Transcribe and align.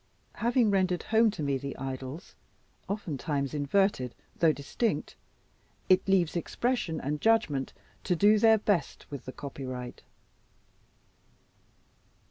Having 0.37 0.71
rendered 0.71 1.03
home 1.03 1.29
to 1.29 1.43
me 1.43 1.59
the 1.59 1.77
idols 1.77 2.33
(oftentimes 2.89 3.53
inverted, 3.53 4.15
though 4.35 4.51
distinct) 4.51 5.15
it 5.89 6.07
leaves 6.09 6.35
expression 6.35 6.99
and 6.99 7.21
judgment 7.21 7.71
to 8.05 8.15
do 8.15 8.39
their 8.39 8.57
best 8.57 9.05
with 9.11 9.25
the 9.25 9.31
copyright. 9.31 10.01